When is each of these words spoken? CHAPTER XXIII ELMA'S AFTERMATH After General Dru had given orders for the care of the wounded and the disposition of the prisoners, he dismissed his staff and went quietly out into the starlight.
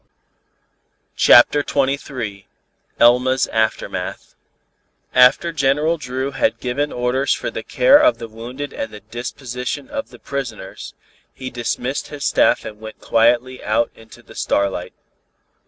CHAPTER 1.15 1.61
XXIII 1.63 2.47
ELMA'S 2.99 3.45
AFTERMATH 3.49 4.33
After 5.13 5.51
General 5.51 5.99
Dru 5.99 6.31
had 6.31 6.59
given 6.59 6.91
orders 6.91 7.33
for 7.33 7.51
the 7.51 7.61
care 7.61 7.99
of 8.01 8.17
the 8.17 8.27
wounded 8.27 8.73
and 8.73 8.91
the 8.91 9.01
disposition 9.01 9.87
of 9.91 10.09
the 10.09 10.17
prisoners, 10.17 10.95
he 11.35 11.51
dismissed 11.51 12.07
his 12.07 12.25
staff 12.25 12.65
and 12.65 12.79
went 12.79 12.99
quietly 12.99 13.63
out 13.63 13.91
into 13.93 14.23
the 14.23 14.33
starlight. 14.33 14.93